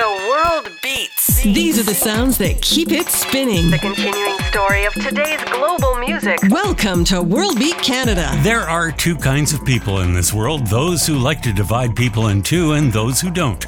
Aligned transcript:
The 0.00 0.30
world 0.30 0.80
beats. 0.80 1.42
These 1.42 1.78
are 1.78 1.82
the 1.82 1.92
sounds 1.92 2.38
that 2.38 2.62
keep 2.62 2.90
it 2.90 3.08
spinning. 3.08 3.70
The 3.70 3.76
continuing 3.76 4.38
story 4.44 4.86
of 4.86 4.94
today's 4.94 5.44
global 5.44 5.94
music. 5.96 6.38
Welcome 6.48 7.04
to 7.04 7.20
World 7.20 7.58
Beat 7.58 7.76
Canada. 7.76 8.30
There 8.36 8.62
are 8.62 8.90
two 8.90 9.14
kinds 9.14 9.52
of 9.52 9.62
people 9.62 10.00
in 10.00 10.14
this 10.14 10.32
world 10.32 10.66
those 10.66 11.06
who 11.06 11.16
like 11.16 11.42
to 11.42 11.52
divide 11.52 11.94
people 11.94 12.28
in 12.28 12.42
two 12.42 12.72
and 12.72 12.90
those 12.90 13.20
who 13.20 13.30
don't. 13.30 13.62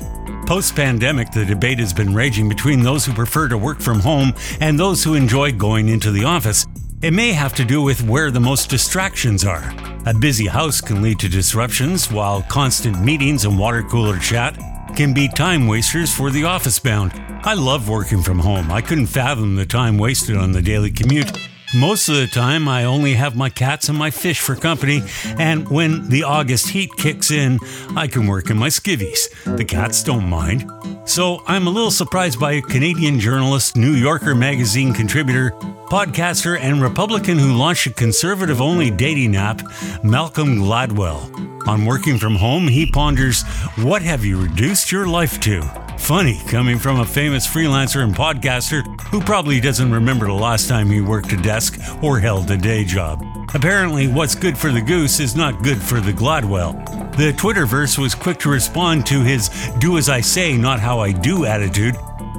Post 0.46 0.74
pandemic, 0.74 1.30
the 1.32 1.44
debate 1.44 1.78
has 1.80 1.92
been 1.92 2.14
raging 2.14 2.48
between 2.48 2.82
those 2.82 3.04
who 3.04 3.12
prefer 3.12 3.46
to 3.48 3.58
work 3.58 3.80
from 3.80 4.00
home 4.00 4.32
and 4.62 4.80
those 4.80 5.04
who 5.04 5.12
enjoy 5.12 5.52
going 5.52 5.90
into 5.90 6.10
the 6.10 6.24
office. 6.24 6.66
It 7.02 7.12
may 7.12 7.32
have 7.32 7.52
to 7.56 7.64
do 7.66 7.82
with 7.82 8.08
where 8.08 8.30
the 8.30 8.40
most 8.40 8.70
distractions 8.70 9.44
are. 9.44 9.74
A 10.06 10.14
busy 10.14 10.46
house 10.46 10.80
can 10.80 11.02
lead 11.02 11.18
to 11.18 11.28
disruptions, 11.28 12.10
while 12.10 12.40
constant 12.44 13.04
meetings 13.04 13.44
and 13.44 13.58
water 13.58 13.82
cooler 13.82 14.18
chat 14.18 14.56
can 15.02 15.12
be 15.12 15.26
time 15.26 15.66
wasters 15.66 16.14
for 16.14 16.30
the 16.30 16.44
office 16.44 16.78
bound. 16.78 17.12
I 17.42 17.54
love 17.54 17.88
working 17.88 18.22
from 18.22 18.38
home. 18.38 18.70
I 18.70 18.80
couldn't 18.80 19.06
fathom 19.06 19.56
the 19.56 19.66
time 19.66 19.98
wasted 19.98 20.36
on 20.36 20.52
the 20.52 20.62
daily 20.62 20.92
commute. 20.92 21.28
Most 21.74 22.08
of 22.08 22.14
the 22.14 22.28
time, 22.28 22.68
I 22.68 22.84
only 22.84 23.14
have 23.14 23.34
my 23.34 23.50
cats 23.50 23.88
and 23.88 23.98
my 23.98 24.12
fish 24.12 24.38
for 24.38 24.54
company, 24.54 25.02
and 25.40 25.68
when 25.68 26.08
the 26.08 26.22
August 26.22 26.68
heat 26.68 26.90
kicks 26.96 27.32
in, 27.32 27.58
I 27.96 28.06
can 28.06 28.28
work 28.28 28.48
in 28.48 28.56
my 28.56 28.68
skivvies. 28.68 29.56
The 29.56 29.64
cats 29.64 30.04
don't 30.04 30.28
mind. 30.28 30.70
So 31.04 31.42
I'm 31.46 31.66
a 31.66 31.70
little 31.70 31.90
surprised 31.90 32.38
by 32.38 32.52
a 32.52 32.62
Canadian 32.62 33.18
journalist, 33.18 33.76
New 33.76 33.92
Yorker 33.92 34.34
magazine 34.34 34.94
contributor, 34.94 35.50
podcaster, 35.90 36.58
and 36.58 36.80
Republican 36.80 37.38
who 37.38 37.54
launched 37.54 37.86
a 37.86 37.92
conservative 37.92 38.60
only 38.60 38.90
dating 38.90 39.34
app, 39.36 39.62
Malcolm 40.04 40.58
Gladwell. 40.58 41.66
On 41.66 41.84
working 41.84 42.18
from 42.18 42.36
home, 42.36 42.68
he 42.68 42.90
ponders, 42.90 43.42
What 43.78 44.02
have 44.02 44.24
you 44.24 44.40
reduced 44.40 44.92
your 44.92 45.06
life 45.06 45.40
to? 45.40 45.62
Funny 45.98 46.40
coming 46.46 46.78
from 46.78 47.00
a 47.00 47.04
famous 47.04 47.46
freelancer 47.46 48.02
and 48.02 48.14
podcaster 48.14 48.82
who 49.02 49.20
probably 49.20 49.60
doesn't 49.60 49.92
remember 49.92 50.26
the 50.26 50.32
last 50.32 50.68
time 50.68 50.88
he 50.88 51.00
worked 51.00 51.32
a 51.32 51.36
desk 51.36 51.78
or 52.02 52.18
held 52.18 52.50
a 52.50 52.56
day 52.56 52.84
job. 52.84 53.22
Apparently, 53.54 54.08
what's 54.08 54.34
good 54.34 54.56
for 54.56 54.70
the 54.70 54.80
goose 54.80 55.20
is 55.20 55.36
not 55.36 55.62
good 55.62 55.80
for 55.80 56.00
the 56.00 56.12
Gladwell. 56.12 56.72
The 57.16 57.32
Twitterverse 57.32 57.98
was 57.98 58.14
quick 58.14 58.38
to 58.40 58.50
respond 58.50 59.04
to 59.06 59.22
his 59.22 59.50
do 59.78 59.98
as 59.98 60.08
I 60.08 60.20
say, 60.20 60.56
not 60.56 60.80
how 60.80 61.00
I 61.00 61.12
do 61.12 61.44
attitude. 61.44 61.94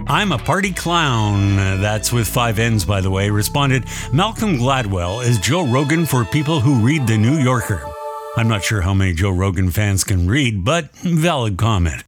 I'm 0.08 0.32
a 0.32 0.38
party 0.38 0.74
clown, 0.74 1.56
that's 1.56 2.12
with 2.12 2.28
five 2.28 2.60
N's 2.60 2.84
by 2.84 3.00
the 3.00 3.12
way, 3.12 3.30
responded 3.30 3.86
Malcolm 4.12 4.58
Gladwell 4.58 5.24
is 5.24 5.40
Joe 5.40 5.66
Rogan 5.66 6.06
for 6.06 6.26
people 6.26 6.60
who 6.60 6.86
read 6.86 7.08
The 7.08 7.18
New 7.18 7.38
Yorker. 7.38 7.86
I'm 8.36 8.48
not 8.48 8.64
sure 8.64 8.82
how 8.82 8.96
many 8.96 9.14
Joe 9.14 9.30
Rogan 9.30 9.70
fans 9.70 10.04
can 10.04 10.28
read, 10.28 10.66
but 10.66 10.92
valid 10.96 11.58
comment. 11.58 12.04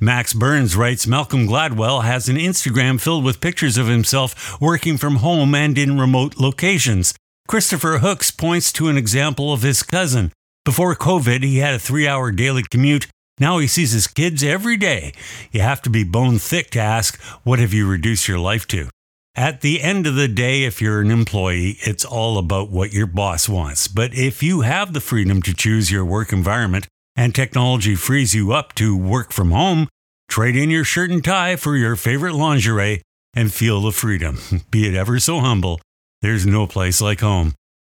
Max 0.00 0.32
Burns 0.32 0.76
writes 0.76 1.06
Malcolm 1.06 1.46
Gladwell 1.46 2.04
has 2.04 2.28
an 2.28 2.36
Instagram 2.36 3.00
filled 3.00 3.24
with 3.24 3.40
pictures 3.40 3.78
of 3.78 3.86
himself 3.86 4.60
working 4.60 4.96
from 4.96 5.16
home 5.16 5.54
and 5.54 5.78
in 5.78 5.98
remote 5.98 6.38
locations. 6.38 7.14
Christopher 7.48 8.00
Hooks 8.00 8.30
points 8.30 8.70
to 8.74 8.88
an 8.88 8.98
example 8.98 9.54
of 9.54 9.62
his 9.62 9.82
cousin. 9.82 10.32
Before 10.66 10.94
COVID, 10.94 11.42
he 11.42 11.58
had 11.58 11.72
a 11.72 11.78
three 11.78 12.06
hour 12.06 12.30
daily 12.30 12.62
commute. 12.62 13.06
Now 13.40 13.56
he 13.56 13.66
sees 13.66 13.92
his 13.92 14.06
kids 14.06 14.44
every 14.44 14.76
day. 14.76 15.14
You 15.50 15.62
have 15.62 15.80
to 15.82 15.90
be 15.90 16.04
bone 16.04 16.38
thick 16.38 16.68
to 16.72 16.78
ask, 16.78 17.18
What 17.44 17.58
have 17.58 17.72
you 17.72 17.88
reduced 17.88 18.28
your 18.28 18.38
life 18.38 18.66
to? 18.68 18.90
At 19.34 19.62
the 19.62 19.80
end 19.80 20.06
of 20.06 20.14
the 20.14 20.28
day, 20.28 20.64
if 20.64 20.82
you're 20.82 21.00
an 21.00 21.10
employee, 21.10 21.78
it's 21.80 22.04
all 22.04 22.36
about 22.36 22.68
what 22.68 22.92
your 22.92 23.06
boss 23.06 23.48
wants. 23.48 23.88
But 23.88 24.12
if 24.12 24.42
you 24.42 24.60
have 24.60 24.92
the 24.92 25.00
freedom 25.00 25.40
to 25.42 25.54
choose 25.54 25.90
your 25.90 26.04
work 26.04 26.34
environment, 26.34 26.86
and 27.16 27.34
technology 27.34 27.94
frees 27.94 28.34
you 28.34 28.52
up 28.52 28.74
to 28.74 28.94
work 28.94 29.32
from 29.32 29.52
home, 29.52 29.88
trade 30.28 30.54
in 30.54 30.68
your 30.68 30.84
shirt 30.84 31.10
and 31.10 31.24
tie 31.24 31.56
for 31.56 31.78
your 31.78 31.96
favorite 31.96 32.34
lingerie 32.34 33.00
and 33.34 33.54
feel 33.54 33.80
the 33.80 33.92
freedom. 33.92 34.38
Be 34.70 34.86
it 34.86 34.94
ever 34.94 35.18
so 35.18 35.40
humble, 35.40 35.80
there's 36.20 36.46
no 36.46 36.66
place 36.66 37.00
like 37.00 37.20
home. 37.20 37.54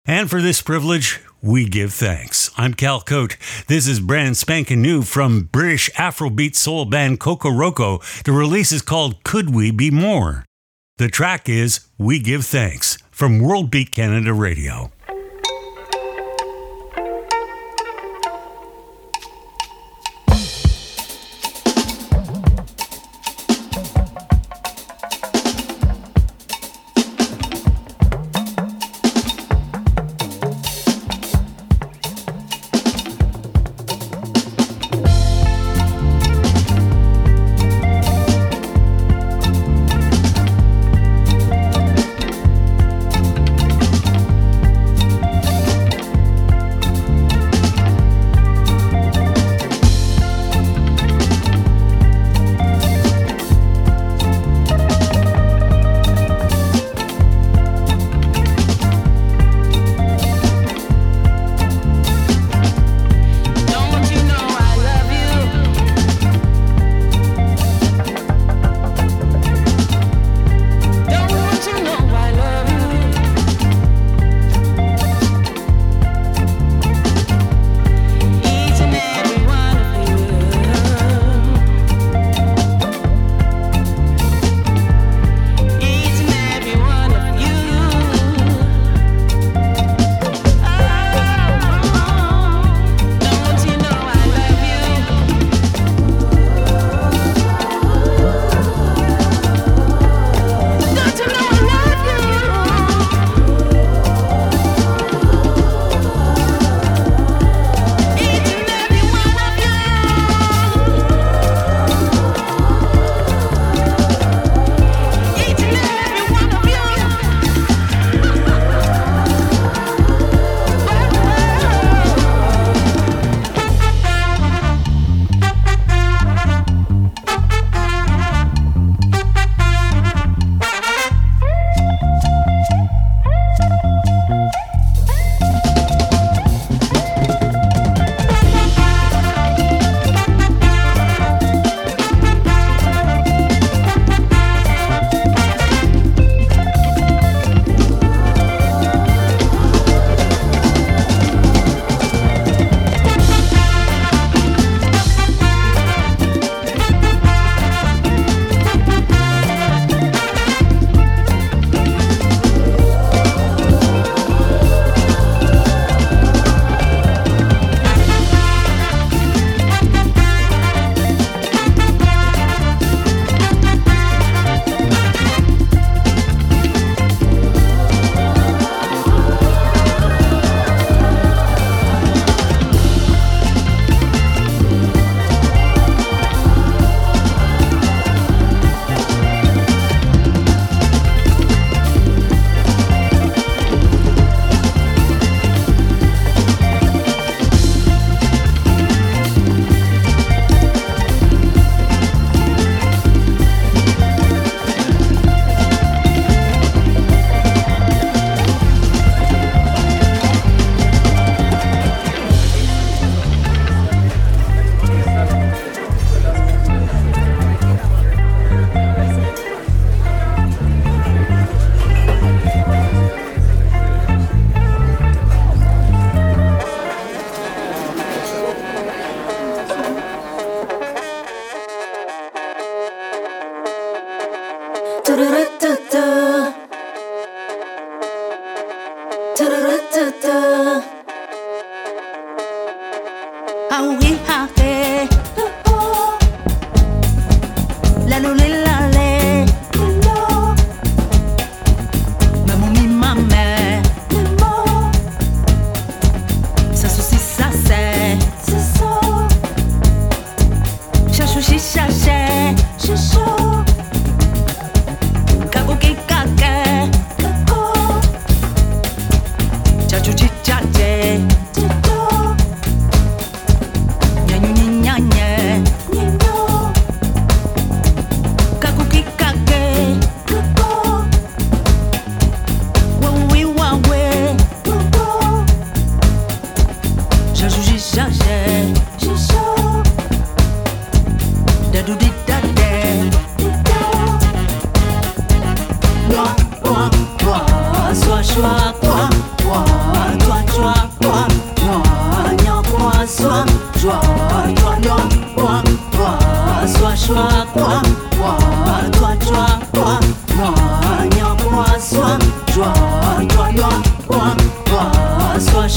And 0.04 0.30
for 0.30 0.40
this 0.40 0.62
privilege, 0.62 1.20
we 1.42 1.66
give 1.66 1.92
thanks. 1.92 2.50
I'm 2.56 2.74
Cal 2.74 3.00
Koat. 3.00 3.36
This 3.66 3.86
is 3.86 4.00
brand 4.00 4.36
spanking 4.36 4.82
new 4.82 5.02
from 5.02 5.42
British 5.42 5.90
Afrobeat 5.90 6.56
soul 6.56 6.84
band 6.84 7.20
Kokoroko. 7.20 8.22
The 8.24 8.32
release 8.32 8.72
is 8.72 8.82
called 8.82 9.22
Could 9.22 9.54
We 9.54 9.70
Be 9.70 9.90
More? 9.90 10.44
The 10.96 11.08
track 11.08 11.48
is 11.48 11.80
We 11.96 12.18
Give 12.18 12.44
Thanks 12.44 12.98
from 13.10 13.38
World 13.38 13.70
Beat 13.70 13.92
Canada 13.92 14.32
Radio. 14.32 14.90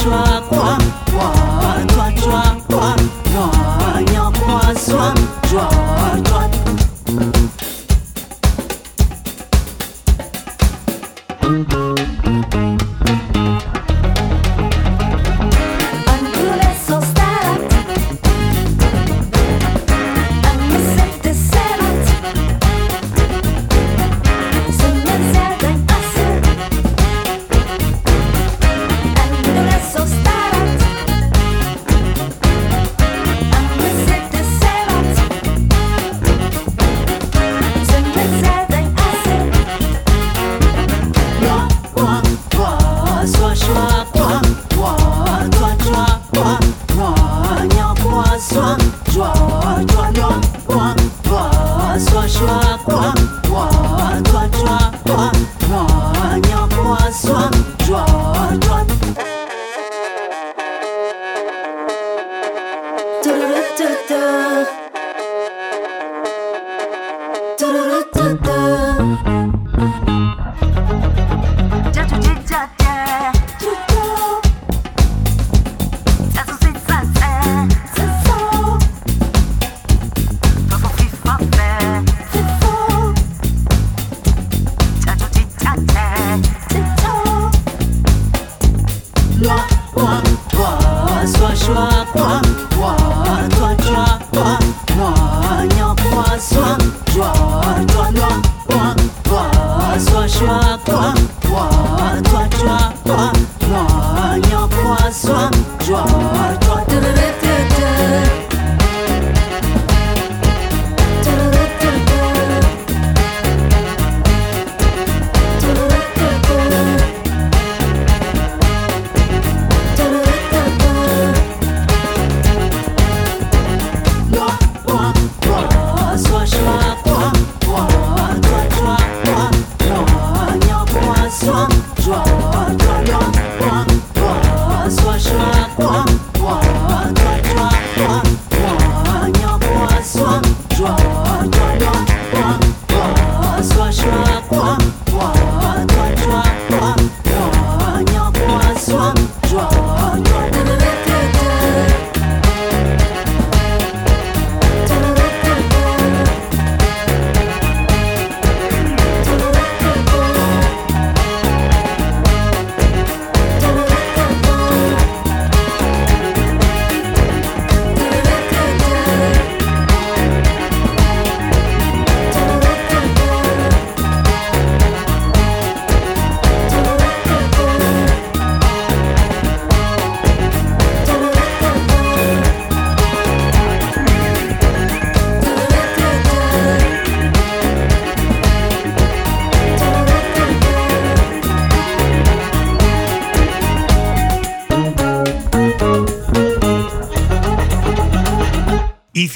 Quoi, 0.03 0.40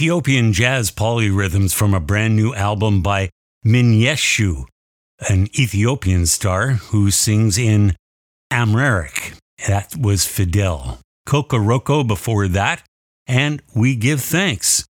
Ethiopian 0.05 0.53
jazz 0.53 0.91
polyrhythms 0.91 1.74
from 1.74 1.95
a 1.95 2.00
brand 2.00 2.35
new 2.35 2.53
album 2.53 3.01
by 3.01 3.27
Minyeshu, 3.65 4.65
an 5.27 5.47
Ethiopian 5.59 6.27
star 6.27 6.74
who 6.74 7.09
sings 7.09 7.57
in 7.57 7.95
Amharic. 8.53 9.33
That 9.65 9.97
was 9.97 10.27
Fidel. 10.27 11.00
Kokoroko 11.27 12.07
before 12.07 12.47
that, 12.50 12.83
and 13.25 13.63
We 13.75 13.95
Give 13.95 14.21
Thanks. 14.21 14.85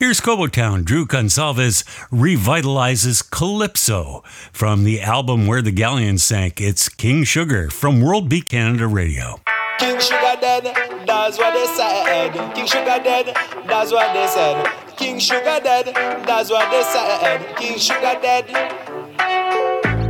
Here's 0.00 0.20
Kobo 0.20 0.48
Town. 0.48 0.84
Drew 0.84 1.06
Gonsalves 1.06 1.82
revitalizes 2.10 3.22
Calypso 3.30 4.22
from 4.52 4.84
the 4.84 5.00
album 5.00 5.46
Where 5.46 5.62
the 5.62 5.72
Galleon 5.72 6.18
Sank. 6.18 6.60
It's 6.60 6.90
King 6.90 7.24
Sugar 7.24 7.70
from 7.70 8.02
World 8.02 8.28
Beat 8.28 8.50
Canada 8.50 8.86
Radio. 8.86 9.40
King 9.78 10.00
Sugar 10.00 10.36
dead, 10.40 10.64
that's 11.06 11.38
what 11.38 11.54
they 11.54 11.66
said. 11.66 12.32
King 12.54 12.66
Sugar 12.66 13.00
dead, 13.02 13.36
that's 13.66 13.92
what 13.92 14.12
they 14.12 14.26
said. 14.26 14.66
King 14.96 15.18
Sugar 15.20 15.60
dead, 15.62 15.94
that's 16.26 16.50
what 16.50 16.68
they 16.70 16.82
said. 16.82 17.56
King 17.56 17.78
Sugar 17.78 18.18
dead. 18.20 18.46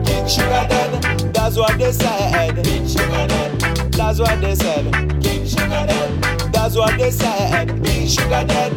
King 0.07 0.27
Sugar 0.27 0.67
dead, 0.69 1.35
that's 1.35 1.57
what 1.59 1.79
they 1.79 1.93
said. 1.93 2.65
King 2.65 2.89
Sugar 2.89 3.27
dead, 3.29 3.61
that's 3.93 4.19
what 4.19 4.41
they 4.41 4.55
said. 4.55 4.91
King 5.23 5.47
Sugar 5.47 5.87
dead, 5.87 6.53
that's 6.53 6.75
what 6.75 6.99
they 6.99 7.11
said. 7.11 7.85
King 7.85 8.09
Sugar 8.09 8.45
dead. 8.47 8.73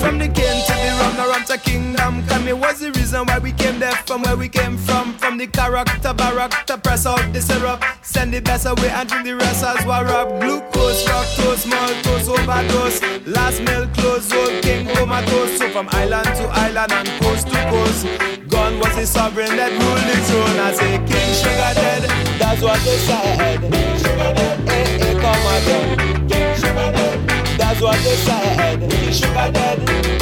From 0.00 0.18
the 0.18 0.28
king 0.28 0.62
the 0.82 0.90
rum, 1.00 1.16
around 1.18 1.46
to 1.46 1.58
kingdom 1.58 2.26
come. 2.26 2.48
It 2.48 2.58
was 2.58 2.80
the 2.80 2.90
reason 2.92 3.26
why 3.26 3.38
we 3.38 3.52
came 3.52 3.78
there 3.78 3.94
from 4.06 4.22
where 4.22 4.36
we 4.36 4.48
came 4.48 4.76
from. 4.76 5.14
From 5.14 5.38
the 5.38 5.46
character 5.46 6.14
barrack 6.14 6.66
to 6.66 6.78
press 6.78 7.06
out 7.06 7.32
the 7.32 7.40
syrup. 7.40 7.84
Send 8.02 8.32
the 8.32 8.40
best 8.40 8.66
away 8.66 8.88
and 8.88 9.08
drink 9.08 9.26
the 9.26 9.36
rest 9.36 9.64
as 9.64 9.84
well 9.86 10.08
up. 10.08 10.28
Glucose, 10.40 11.04
fructose, 11.04 11.66
maltose, 11.66 12.28
overdose. 12.28 13.00
Last 13.26 13.60
meal 13.62 13.86
close, 13.94 14.32
old 14.32 14.62
king 14.62 14.86
comatose. 14.94 15.58
So 15.58 15.68
from 15.70 15.88
island 15.92 16.26
to 16.38 16.44
island 16.66 16.92
and 16.92 17.08
coast 17.22 17.48
to 17.48 17.60
coast. 17.70 18.06
Gone 18.48 18.78
was 18.80 18.94
the 18.96 19.06
sovereign 19.06 19.56
that 19.56 19.70
ruled 19.70 20.04
the 20.10 20.16
throne. 20.26 20.58
I 20.58 20.72
say 20.72 20.98
King 21.06 21.30
Sugar 21.40 21.72
dead, 21.78 22.02
that's 22.40 22.60
what 22.62 22.80
they 22.84 22.98
said. 22.98 23.60
King 23.60 23.72
eh, 23.72 24.98
eh, 25.06 25.20
come 25.22 25.46
again. 25.54 26.28
King 26.28 26.54
Sugar 26.56 26.90
dead. 26.92 27.30
That's 27.58 27.80
what 27.80 27.96
they 28.02 28.16
said. 28.16 28.92
He 28.92 29.12
sugar 29.12 29.52
dead. 29.52 30.19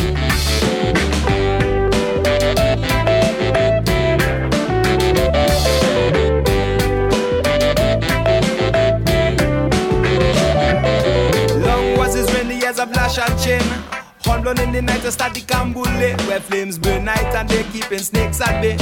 Lash 12.95 13.19
and 13.19 13.39
chin. 13.41 13.63
Babylon 14.49 14.61
in 14.61 14.73
the 14.73 14.83
night 14.83 15.03
to 15.03 15.13
start 15.13 15.35
the 15.35 15.41
Canboulay, 15.41 16.17
where 16.27 16.41
flames 16.41 16.79
burn 16.79 17.05
night 17.05 17.35
and 17.35 17.49
they 17.49 17.63
keeping 17.65 17.99
snakes 17.99 18.41
at 18.41 18.61
bay. 18.63 18.77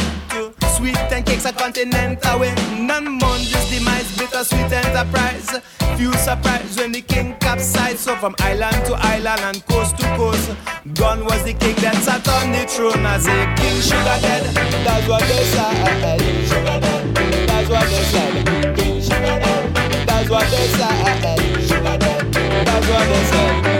Sweet 0.76 0.96
and 0.96 1.24
cakes 1.24 1.44
a 1.46 1.52
continent 1.52 2.18
away. 2.24 2.54
None 2.78 3.18
just 3.18 3.70
demise, 3.70 4.16
bitter 4.18 4.44
sweet 4.44 4.70
enterprise. 4.70 5.48
Few 5.96 6.12
surprise 6.14 6.76
when 6.76 6.92
the 6.92 7.00
king 7.00 7.34
capsized. 7.40 8.00
So 8.00 8.14
from 8.16 8.34
island 8.40 8.84
to 8.86 8.94
island 8.94 9.40
and 9.40 9.66
coast 9.66 9.96
to 9.98 10.04
coast, 10.16 10.50
gone 10.94 11.24
was 11.24 11.42
the 11.44 11.54
king 11.54 11.76
that 11.76 11.96
sat 11.96 12.28
on 12.28 12.52
the 12.52 12.66
throne 12.66 13.06
as 13.06 13.26
a 13.26 13.54
king 13.56 13.80
sugar 13.80 14.18
dead. 14.20 14.54
That's 14.84 15.08
what 15.08 15.22
they 15.22 15.44
said. 15.54 16.20
Sugar 16.48 16.80
dead. 16.80 17.48
That's 17.48 17.70
what 17.70 17.88
they 17.88 18.04
said. 18.04 18.76
King 18.76 19.00
sugar 19.00 19.38
dead. 19.40 19.74
That's 20.06 20.28
what 20.28 20.50
they 20.50 20.66
said. 20.76 21.66
Sugar 21.66 21.98
dead. 21.98 22.32
That's 22.66 22.88
what 22.88 23.08
they 23.08 23.24
said. 23.24 23.75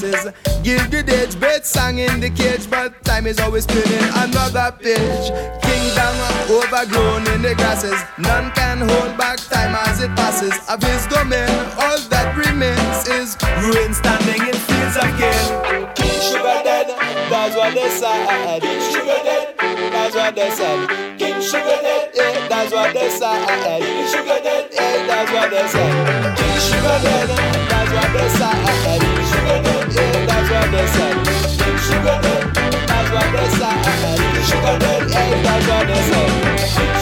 Molasses. 0.00 0.32
Gilded 0.62 1.10
age, 1.10 1.38
bird 1.38 1.64
sang 1.64 1.98
in 1.98 2.20
the 2.20 2.30
cage, 2.30 2.68
but 2.70 3.02
time 3.04 3.26
is 3.26 3.38
always 3.40 3.66
turning 3.66 4.08
another 4.16 4.76
page. 4.78 5.30
Kingdom 5.62 6.14
overgrown 6.50 7.26
in 7.34 7.42
the 7.42 7.54
grasses. 7.56 8.00
None 8.18 8.50
can 8.52 8.78
hold 8.78 9.16
back 9.16 9.38
time 9.38 9.74
as 9.86 10.02
it 10.02 10.10
passes. 10.16 10.54
Of 10.68 10.82
his 10.82 11.06
domain, 11.06 11.48
all 11.78 11.98
that 12.10 12.36
remains 12.36 13.08
is 13.08 13.36
ruin 13.64 13.94
standing 13.94 14.42
in 14.46 14.54
fields. 14.54 14.96
King 15.94 16.20
Sugar 16.20 16.60
dead, 16.64 16.88
that's 17.30 17.56
what 17.56 17.74
they 17.74 17.90
said. 17.90 18.60
King 18.60 18.80
Sugar 18.92 19.20
dead, 19.24 19.54
that's 19.58 20.14
what 20.14 20.34
they 20.34 20.50
said. 20.50 21.18
King 21.18 21.40
Sugar 21.40 21.78
dead, 21.80 22.10
yeah, 22.14 22.48
that's 22.48 22.72
what 22.72 22.92
they 22.92 23.10
said. 23.10 23.46
King 23.80 24.06
Sugar 24.08 24.40
dead, 24.42 24.68
yeah, 24.72 25.06
that's 25.06 25.32
what 25.32 25.50
they 25.50 25.68
said. 25.68 26.36
King 26.36 26.58
Sugar 26.60 26.98
dead, 27.02 27.39
Sugar 30.80 32.20
dead, 32.22 32.54
that's. 32.88 33.10
Sugar 35.60 36.00
said. 36.72 36.99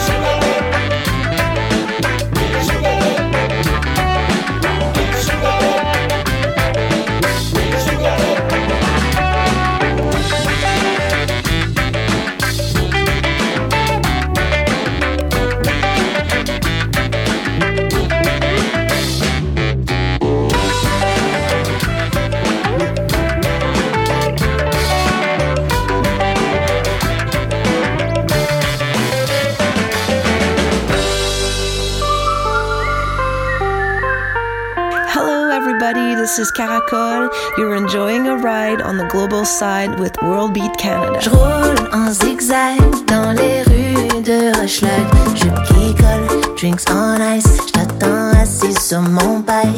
Is 36.39 36.51
Caracol. 36.51 37.29
You're 37.57 37.75
enjoying 37.75 38.27
a 38.27 38.37
ride 38.37 38.81
on 38.81 38.97
the 38.97 39.05
global 39.07 39.43
side 39.43 39.99
with 39.99 40.15
World 40.21 40.53
Beat 40.53 40.77
Canada. 40.77 41.19
Je 41.19 41.29
roule 41.29 41.89
en 41.91 42.11
zigzag 42.11 42.79
dans 43.07 43.31
les 43.35 43.63
rues 43.63 44.21
de 44.23 44.51
Rochelag. 44.57 45.05
Je 45.35 45.49
picole, 45.67 46.55
drinks 46.55 46.85
on 46.89 47.19
ice. 47.35 47.47
Je 47.67 47.71
t'attends 47.73 48.31
assis 48.41 48.73
sur 48.73 49.01
mon 49.01 49.39
bike. 49.39 49.75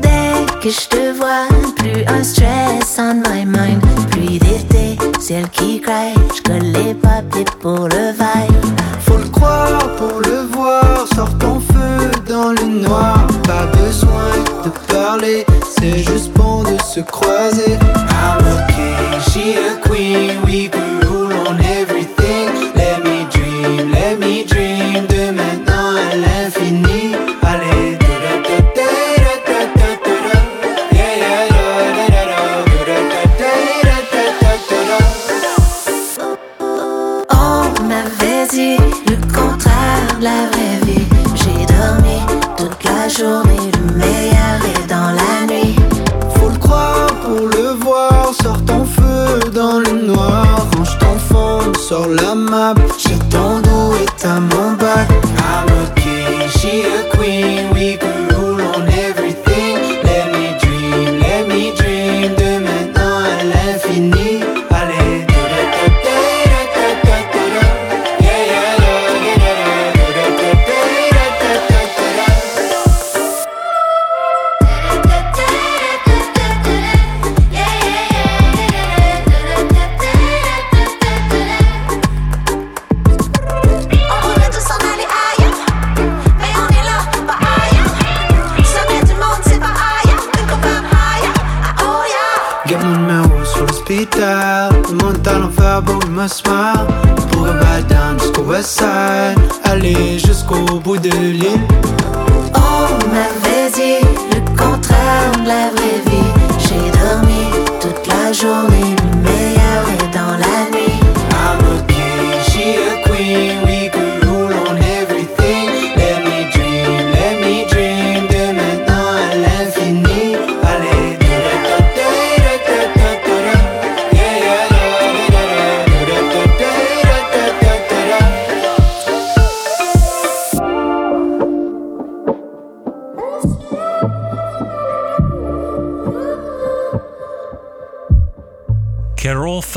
Dès 0.00 0.46
que 0.60 0.70
je 0.70 0.88
te 0.88 1.12
vois, 1.12 1.46
plus 1.76 2.04
un 2.08 2.24
stress 2.24 2.98
on 2.98 3.22
my 3.28 3.44
mind. 3.44 3.80
Pluie 4.10 4.38
d'été, 4.38 4.98
ciel 5.20 5.48
qui 5.50 5.80
craque. 5.80 6.14
Je 6.36 6.42
colle 6.42 6.72
les 6.72 6.94
papiers 6.94 7.44
pour 7.60 7.88
le 7.88 8.12
vibe. 8.12 8.80
Faut 9.00 9.18
le 9.18 9.28
croire 9.28 9.94
pour 9.96 10.20
le 10.20 10.37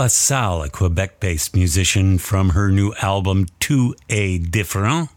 Fassal, 0.01 0.65
a 0.65 0.69
Quebec 0.69 1.19
based 1.19 1.55
musician 1.55 2.17
from 2.17 2.49
her 2.49 2.71
new 2.71 2.91
album 3.03 3.45
Two 3.59 3.93
A 4.09 4.39
Different. 4.39 5.09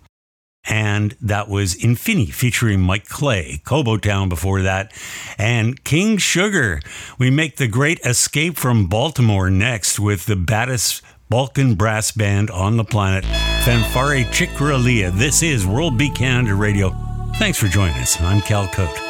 And 0.66 1.16
that 1.22 1.48
was 1.48 1.74
Infini 1.74 2.30
featuring 2.30 2.80
Mike 2.80 3.08
Clay, 3.08 3.62
Kobo 3.64 3.96
Town 3.96 4.28
before 4.28 4.60
that, 4.60 4.92
and 5.38 5.82
King 5.84 6.18
Sugar. 6.18 6.82
We 7.18 7.30
make 7.30 7.56
the 7.56 7.66
great 7.66 7.98
escape 8.04 8.58
from 8.58 8.86
Baltimore 8.86 9.48
next 9.48 9.98
with 9.98 10.26
the 10.26 10.36
baddest 10.36 11.00
Balkan 11.30 11.76
brass 11.76 12.12
band 12.12 12.50
on 12.50 12.76
the 12.76 12.84
planet, 12.84 13.24
Fanfare 13.64 14.26
Ciocarlia. 14.26 15.10
This 15.16 15.42
is 15.42 15.66
World 15.66 15.96
Beat 15.96 16.14
Canada 16.14 16.54
Radio. 16.54 16.94
Thanks 17.36 17.56
for 17.58 17.68
joining 17.68 17.96
us. 17.96 18.20
I'm 18.20 18.42
Cal 18.42 18.68
Koat. 18.68 19.00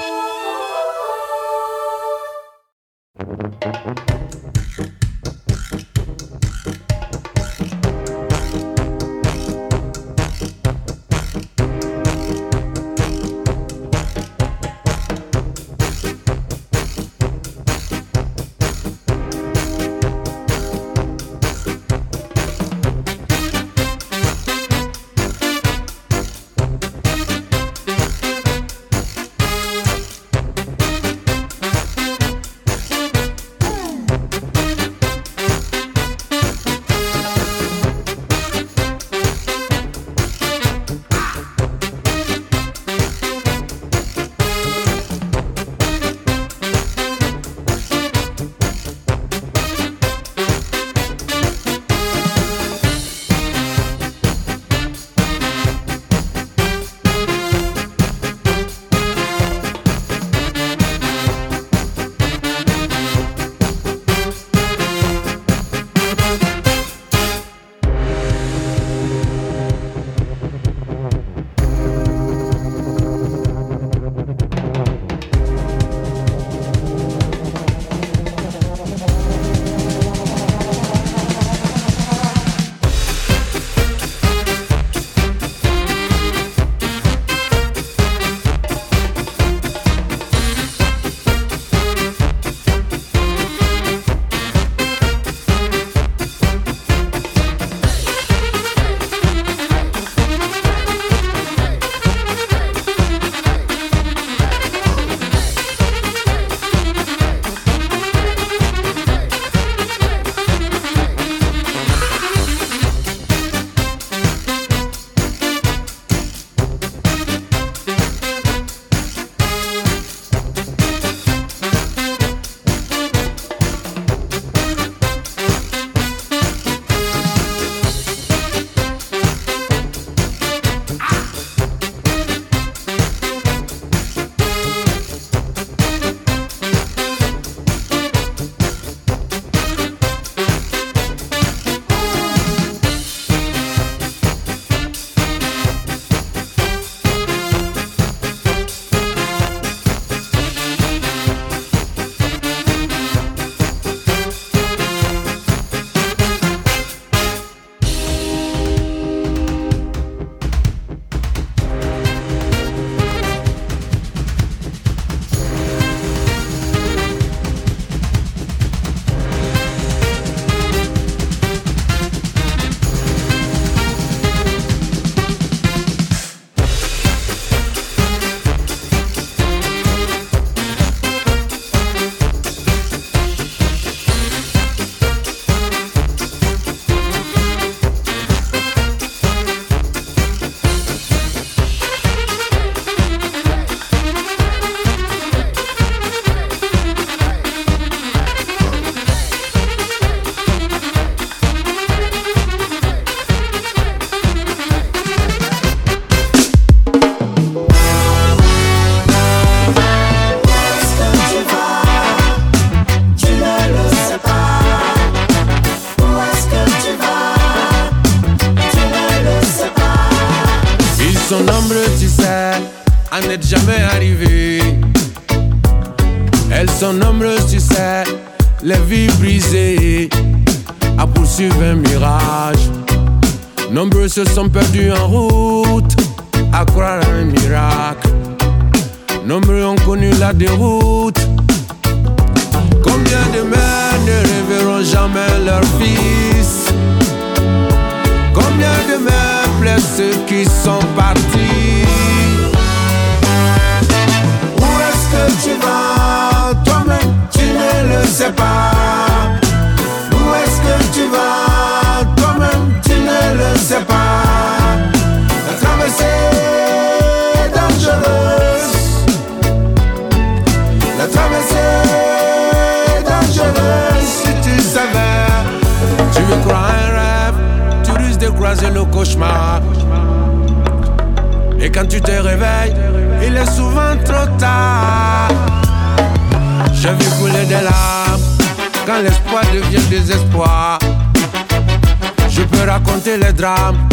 Raconter 292.66 293.16
les 293.16 293.32
drames 293.32 293.88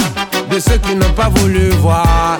de 0.50 0.60
ceux 0.60 0.78
qui 0.78 0.96
n'ont 0.96 1.14
pas 1.14 1.30
voulu 1.30 1.70
voir. 1.82 2.38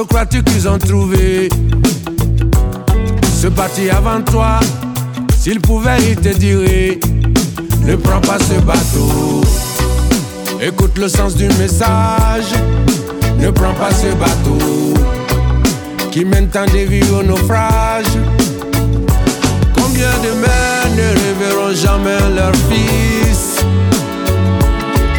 Que 0.00 0.06
crois-tu 0.06 0.42
qu'ils 0.42 0.66
ont 0.66 0.78
trouvé 0.78 1.48
Ce 3.40 3.48
parti 3.48 3.90
avant 3.90 4.22
toi, 4.22 4.60
s'ils 5.38 5.60
pouvaient, 5.60 5.98
ils 6.10 6.16
te 6.16 6.30
diraient 6.30 6.98
Ne 7.84 7.96
prends 7.96 8.20
pas 8.20 8.38
ce 8.38 8.60
bateau. 8.60 9.42
Écoute 10.62 10.96
le 10.96 11.08
sens 11.08 11.34
du 11.34 11.48
message. 11.58 12.52
Ne 13.38 13.50
prends 13.50 13.74
pas 13.74 13.90
ce 13.90 14.14
bateau 14.14 14.94
qui 16.10 16.24
mène 16.24 16.48
tant 16.48 16.66
de 16.66 16.78
vies 16.78 17.10
au 17.12 17.22
naufrage. 17.22 18.12
Combien 19.74 20.12
de 20.24 20.32
mères 20.40 20.90
ne 20.96 21.08
reverront 21.20 21.74
jamais 21.74 22.34
leur 22.34 22.54
fils? 22.70 23.56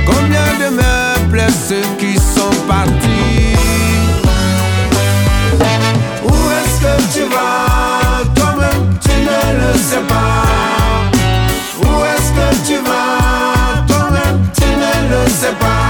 Combien 0.06 0.46
de 0.60 0.76
mères 0.76 1.30
plaisent 1.32 1.68
ceux 1.70 1.98
qui 2.00 2.16
sont 2.16 2.56
partis 2.68 3.21
tu 7.14 7.24
vas 7.24 8.24
Toi-même, 8.36 8.98
tu 9.02 9.10
ne 9.10 9.42
le 9.60 9.78
sais 9.78 10.04
pas. 10.08 10.46
Où 11.80 12.06
est-ce 12.06 12.32
que 12.38 12.68
tu 12.68 12.78
vas 12.78 13.86
Toi-même, 13.88 14.40
tu 14.54 14.66
ne 14.66 15.24
le 15.24 15.30
sais 15.30 15.56
pas. 15.60 15.88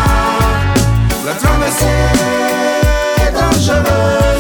La 1.26 1.34
traversée 1.34 1.86
est 3.18 3.32
dangereuse. 3.34 4.31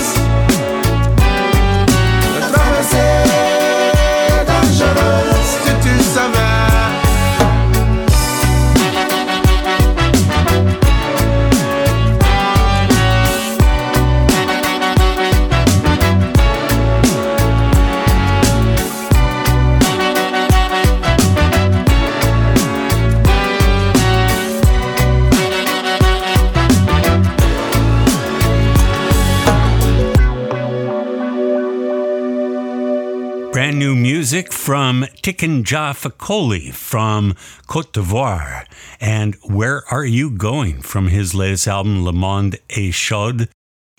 New 33.81 33.95
music 33.95 34.53
from 34.53 35.05
Tiken 35.23 35.63
Jah 35.63 35.95
Fakoly 35.95 36.71
from 36.71 37.35
Cote 37.65 37.91
d'Ivoire. 37.93 38.67
And 38.99 39.35
Where 39.41 39.83
Are 39.89 40.05
You 40.05 40.29
Going 40.29 40.83
from 40.83 41.07
his 41.07 41.33
latest 41.33 41.67
album, 41.67 42.05
Le 42.05 42.13
Monde 42.13 42.57
est 42.69 42.93
Chaud. 42.93 43.47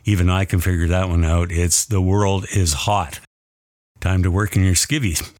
Even 0.05 0.31
I 0.31 0.45
can 0.45 0.61
figure 0.61 0.87
that 0.87 1.09
one 1.09 1.25
out. 1.25 1.51
It's 1.51 1.85
The 1.85 2.01
World 2.01 2.47
is 2.55 2.87
Hot. 2.87 3.19
Time 3.99 4.23
to 4.23 4.31
work 4.31 4.55
in 4.55 4.63
your 4.63 4.75
skivvies. 4.75 5.33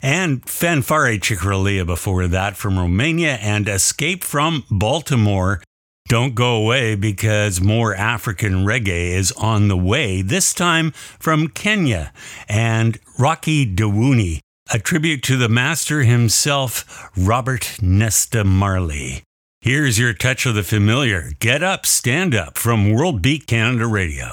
And 0.00 0.48
Fanfare 0.48 1.18
Ciocarlia 1.18 1.84
before 1.84 2.26
that 2.28 2.56
from 2.56 2.78
Romania 2.78 3.34
and 3.42 3.68
Escape 3.68 4.24
from 4.24 4.64
Baltimore. 4.70 5.60
Don't 6.08 6.36
go 6.36 6.54
away 6.54 6.94
because 6.94 7.60
more 7.60 7.92
African 7.92 8.64
reggae 8.64 9.10
is 9.10 9.32
on 9.32 9.66
the 9.66 9.76
way, 9.76 10.22
this 10.22 10.54
time 10.54 10.92
from 11.18 11.48
Kenya 11.48 12.12
and 12.48 12.98
Rocky 13.18 13.66
Dawuni, 13.66 14.38
a 14.72 14.78
tribute 14.78 15.24
to 15.24 15.36
the 15.36 15.48
master 15.48 16.04
himself, 16.04 17.10
Robert 17.16 17.78
Nesta 17.82 18.44
Marley. 18.44 19.24
Here's 19.60 19.98
your 19.98 20.12
touch 20.12 20.46
of 20.46 20.54
the 20.54 20.62
familiar. 20.62 21.32
Get 21.40 21.64
up, 21.64 21.84
stand 21.84 22.36
up 22.36 22.56
from 22.56 22.92
World 22.92 23.20
Beat 23.20 23.48
Canada 23.48 23.88
Radio. 23.88 24.32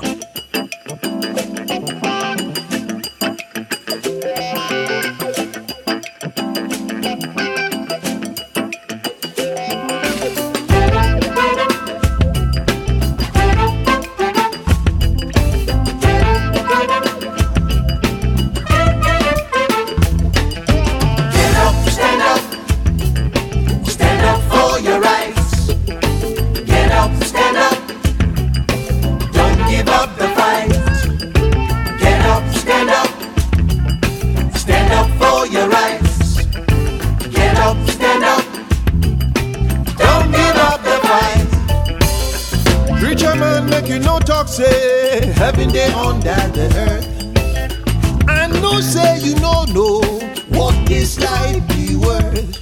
Talk, 44.44 44.48
say 44.48 45.32
heaven 45.34 45.70
day 45.70 45.92
under 45.94 46.36
the 46.52 46.68
earth. 46.78 48.28
I 48.28 48.48
know 48.48 48.82
say 48.82 49.20
you 49.20 49.36
no 49.36 49.64
know 49.66 50.02
what 50.50 50.76
this 50.88 51.20
life 51.20 51.68
be 51.70 51.96
worth. 51.96 52.60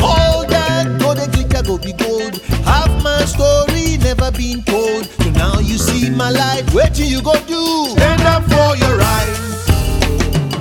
All 0.00 0.46
that 0.46 0.98
go 1.00 1.14
the 1.14 1.28
glitter 1.32 1.62
go 1.62 1.78
be 1.78 1.92
gold. 1.92 2.40
Half 2.64 2.90
my 3.02 3.24
story 3.24 3.98
never 3.98 4.30
been 4.32 4.62
told. 4.64 5.06
So 5.06 5.30
now 5.30 5.58
you 5.60 5.78
see 5.78 6.10
my 6.10 6.30
light. 6.30 6.64
Wait 6.72 6.94
till 6.94 7.06
you 7.08 7.22
go 7.22 7.34
do. 7.46 7.88
Stand 7.96 8.22
up 8.22 8.42
for 8.44 8.76
your 8.76 8.96
rights. 8.96 9.66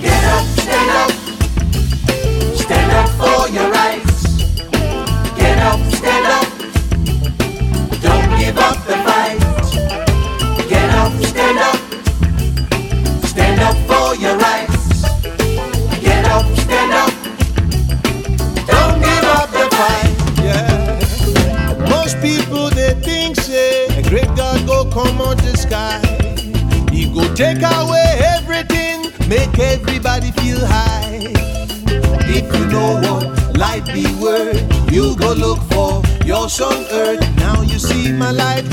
Get 0.02 0.24
up, 0.36 0.46
stand 0.64 0.92
up. 1.02 1.12
Stand 2.58 2.92
up 2.92 3.10
for 3.20 3.50
your 3.50 3.70
rights. 3.72 4.24
Get 5.38 5.58
up, 5.60 5.80
stand 5.94 6.26
up. 6.38 6.48
Don't 8.02 8.40
give 8.40 8.58
up 8.58 8.78
the 8.86 9.05
come 24.96 25.20
out 25.20 25.38
the 25.40 25.58
sky. 25.58 26.00
He 26.90 27.04
go 27.14 27.24
take 27.36 27.62
away 27.62 28.08
everything, 28.36 29.12
make 29.28 29.60
everybody 29.60 30.32
feel 30.40 30.62
high. 30.66 31.20
If 32.38 32.46
you 32.56 32.66
know 32.68 33.02
what 33.04 33.58
life 33.58 33.86
be 33.94 34.06
worth, 34.24 34.64
you 34.90 35.14
go 35.18 35.34
look 35.34 35.60
for 35.74 36.02
your 36.24 36.48
sun 36.48 36.86
earth. 36.92 37.20
Now 37.36 37.62
you 37.62 37.78
see 37.78 38.14
my 38.14 38.32
light. 38.32 38.64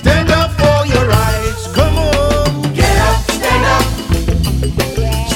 Stand 0.00 0.28
up 0.28 0.50
for 0.60 0.78
your 0.92 1.06
rights. 1.08 1.62
Come 1.74 1.96
on. 1.96 2.74
Get 2.74 2.96
up, 3.08 3.20
stand 3.38 3.64
up. 3.76 3.86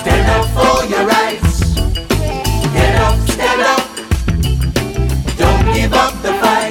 Stand 0.00 0.27
up 0.37 0.46
for 0.57 0.74
your 0.92 1.07
rights. 1.16 1.57
Get 2.77 2.94
up, 3.07 3.16
stand 3.35 3.62
up. 3.72 3.85
Don't 5.40 5.64
give 5.74 5.94
up 5.94 6.12
the 6.20 6.35
fight. 6.42 6.63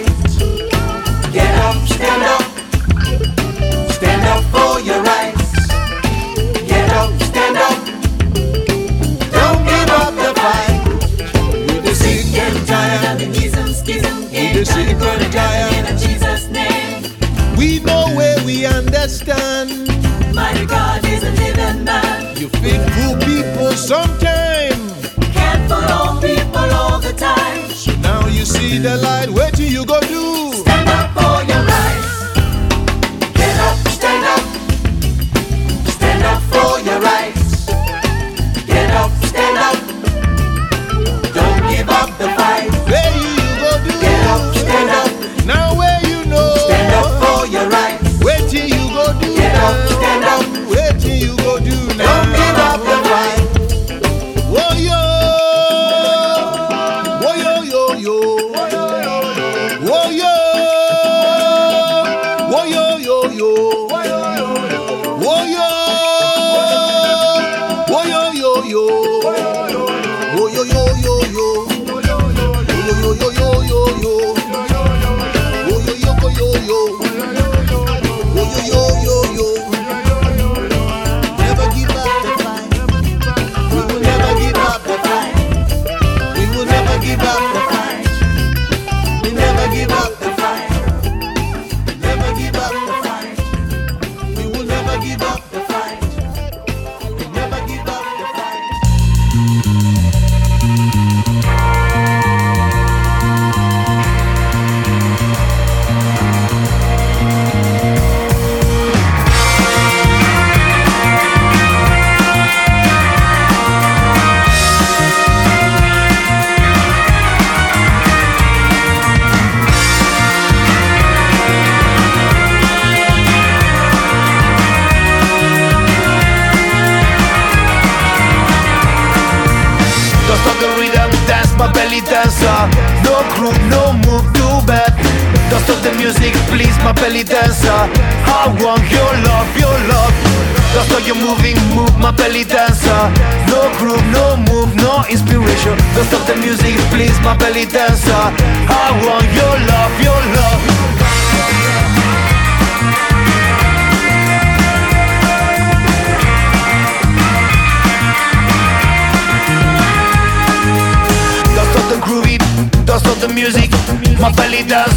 Understand. 19.03 19.69
Mighty 20.33 20.65
God 20.65 21.03
is 21.03 21.23
a 21.23 21.31
living 21.31 21.83
man. 21.83 22.37
You 22.37 22.47
fit 22.47 22.79
cool 22.93 23.17
people 23.17 23.71
sometime. 23.73 24.79
Can't 25.33 25.67
follow 25.69 26.21
people 26.21 26.69
all 26.71 26.99
the 27.01 27.11
time. 27.11 27.69
So 27.69 27.93
now 27.97 28.27
you 28.27 28.45
see 28.45 28.77
the 28.77 28.95
light, 28.95 29.29
wait 29.29 29.55
till 29.55 29.67
you 29.67 29.85
go 29.85 29.99
do. 29.99 30.53
Stand 30.53 30.87
up 30.87 31.11
for 31.17 31.43
your 31.51 31.63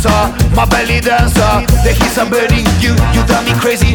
dancer, 0.07 0.55
my 0.55 0.64
belly 0.66 1.01
dancer. 1.01 1.66
The 1.83 1.92
hits 1.92 2.19
are 2.19 2.29
burning 2.29 2.66
you, 2.81 2.95
you 3.14 3.23
drive 3.27 3.45
me 3.45 3.55
crazy. 3.59 3.95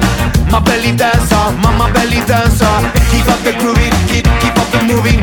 My 0.51 0.59
belly 0.59 0.95
dancer, 0.95 1.45
my, 1.63 1.71
my 1.77 1.91
belly 1.91 2.19
dancer. 2.27 2.75
Keep 3.11 3.27
up 3.27 3.39
the 3.43 3.53
groovy, 3.59 3.89
keep, 4.07 4.25
keep 4.41 4.55
up 4.57 4.69
the 4.71 4.83
moving. 4.83 5.21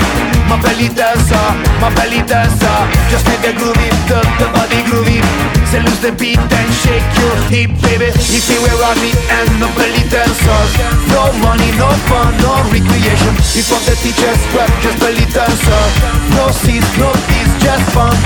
My 0.49 0.61
belly 0.61 0.89
dancer, 0.89 1.47
my 1.81 1.93
belly 1.95 2.23
dancer. 2.27 2.77
Just 3.11 3.27
make 3.27 3.41
the 3.41 3.53
groovy, 3.53 3.89
the, 4.09 4.21
the 4.41 4.49
body 4.53 4.81
groovy 4.89 5.21
Say 5.69 5.85
lose 5.85 6.01
the 6.01 6.13
beat 6.17 6.41
and 6.41 6.71
shake 6.81 7.05
your 7.21 7.37
hip 7.53 7.69
baby. 7.85 8.09
If 8.09 8.49
you 8.49 8.57
were 8.65 8.97
me 9.05 9.13
and 9.13 9.61
the 9.61 9.69
belly 9.77 10.01
dancers 10.09 10.73
No 11.13 11.29
money, 11.45 11.69
no 11.77 11.93
fun, 12.09 12.33
no 12.41 12.65
recreation. 12.73 13.37
If 13.53 13.69
all 13.69 13.83
the 13.85 13.93
teachers 14.01 14.41
were 14.57 14.65
just 14.81 14.97
belly 14.97 15.29
dancer. 15.29 15.85
No 16.33 16.49
seats, 16.49 16.89
no 16.97 17.13
fees, 17.29 17.53
just 17.61 17.85
fun 17.93 18.17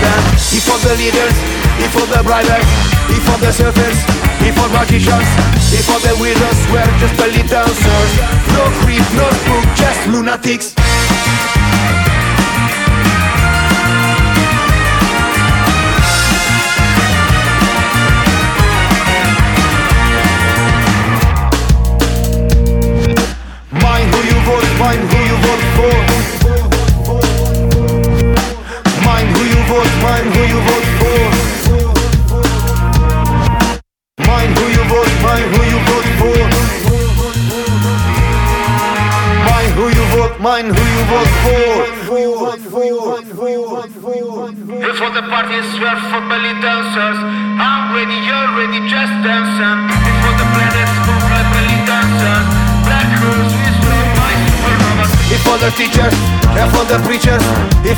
If 0.54 0.70
all 0.70 0.78
the 0.86 0.94
leaders, 0.94 1.34
if 1.78 1.96
all 1.96 2.06
the 2.06 2.22
riders 2.28 2.66
If 3.08 3.28
all 3.28 3.38
the 3.38 3.52
surfers, 3.52 3.98
if 4.44 4.58
all 4.58 4.68
magicians 4.68 5.28
If 5.72 5.88
all 5.88 6.00
the 6.00 6.14
winners 6.20 6.58
were 6.72 6.90
just 7.00 7.16
belly 7.16 7.42
dancers 7.48 8.12
No 8.52 8.64
creep, 8.82 9.06
no 9.16 9.26
spook, 9.40 9.66
just 9.76 10.00
lunatics 10.08 10.74
Mind 23.72 24.14
who 24.14 24.20
you 24.30 24.38
vote, 24.44 24.68
mind 24.78 25.02
who 25.10 25.18
you 25.30 25.36
vote 25.44 25.64
for. 25.76 25.94
Mind 29.04 29.28
who 29.36 29.42
you 29.44 29.60
vote, 29.66 29.92
mind 30.02 30.26
who 30.34 30.42
you 30.42 30.60
vote 30.60 30.81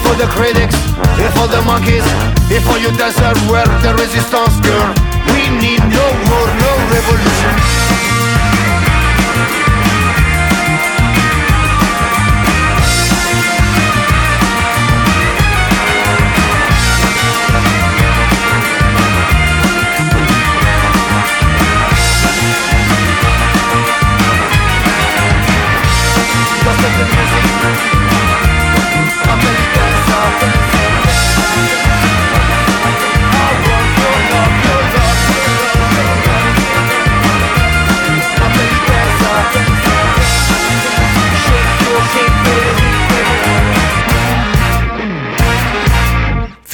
for 0.05 0.15
the 0.15 0.27
critics, 0.27 0.77
if 1.19 1.33
for 1.35 1.49
the 1.49 1.61
monkeys, 1.67 2.05
if 2.51 2.63
for 2.65 2.79
you 2.79 2.91
dancers, 2.97 3.39
where 3.51 3.67
the 3.83 3.95
resistance 3.99 4.61
girl. 4.61 4.94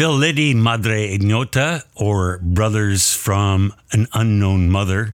Figli 0.01 0.35
di 0.35 0.55
Madre 0.55 1.13
Ignota, 1.13 1.85
or 1.95 2.39
Brothers 2.39 3.13
from 3.13 3.75
an 3.93 4.07
Unknown 4.15 4.71
Mother. 4.71 5.13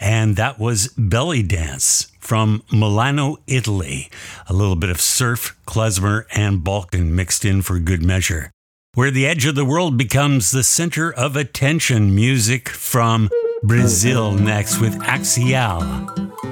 And 0.00 0.34
that 0.34 0.58
was 0.58 0.88
Belly 0.98 1.40
Dance 1.44 2.10
from 2.18 2.64
Milano, 2.72 3.36
Italy. 3.46 4.10
A 4.48 4.52
little 4.52 4.74
bit 4.74 4.90
of 4.90 5.00
surf, 5.00 5.56
klezmer, 5.68 6.24
and 6.34 6.64
Balkan 6.64 7.14
mixed 7.14 7.44
in 7.44 7.62
for 7.62 7.78
good 7.78 8.02
measure. 8.02 8.50
Where 8.94 9.12
the 9.12 9.24
edge 9.24 9.46
of 9.46 9.54
the 9.54 9.64
world 9.64 9.96
becomes 9.96 10.50
the 10.50 10.64
center 10.64 11.14
of 11.14 11.36
attention. 11.36 12.12
Music 12.12 12.68
from 12.68 13.30
Brazil 13.62 14.32
next 14.32 14.80
with 14.80 15.00
Axial. 15.02 16.08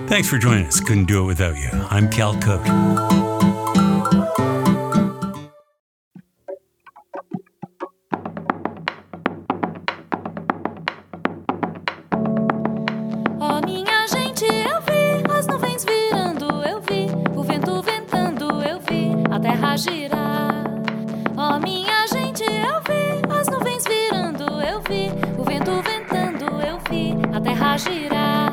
Thanks 0.07 0.29
for 0.29 0.39
joining 0.39 0.67
us. 0.67 0.79
Couldn't 0.79 1.07
do 1.07 1.25
it 1.25 1.27
without 1.27 1.57
you. 1.57 1.71
I'm 1.91 2.09
Cal 2.09 2.35
Koat. 2.37 3.32
girar. 19.77 20.65
Ó 21.37 21.57
oh, 21.57 21.59
minha 21.61 22.07
gente, 22.07 22.43
eu 22.43 22.81
vi 22.83 23.39
as 23.39 23.49
nuvens 23.49 23.85
virando, 23.85 24.45
eu 24.63 24.81
vi 24.83 25.11
o 25.39 25.45
vento 25.45 25.73
ventando, 25.83 26.45
eu 26.63 26.79
vi 26.91 27.15
a 27.35 27.41
terra 27.41 27.77
girar. 27.77 28.52